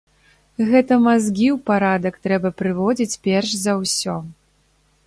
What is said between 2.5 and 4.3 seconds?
прыводзіць перш за ўсё.